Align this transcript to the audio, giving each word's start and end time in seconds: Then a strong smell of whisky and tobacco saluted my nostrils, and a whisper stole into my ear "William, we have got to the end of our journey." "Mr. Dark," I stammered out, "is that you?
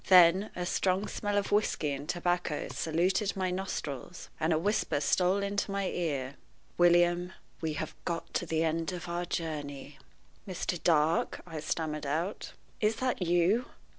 Then 0.07 0.49
a 0.55 0.65
strong 0.65 1.07
smell 1.07 1.37
of 1.37 1.51
whisky 1.51 1.91
and 1.91 2.09
tobacco 2.09 2.69
saluted 2.69 3.35
my 3.35 3.51
nostrils, 3.51 4.29
and 4.39 4.51
a 4.51 4.57
whisper 4.57 4.99
stole 4.99 5.43
into 5.43 5.69
my 5.69 5.89
ear 5.89 6.37
"William, 6.75 7.33
we 7.61 7.73
have 7.73 7.93
got 8.03 8.33
to 8.33 8.47
the 8.47 8.63
end 8.63 8.93
of 8.93 9.07
our 9.07 9.25
journey." 9.25 9.99
"Mr. 10.47 10.81
Dark," 10.81 11.41
I 11.45 11.59
stammered 11.59 12.07
out, 12.07 12.53
"is 12.79 12.95
that 12.95 13.21
you? 13.21 13.67